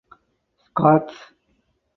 [0.65, 1.15] Scots.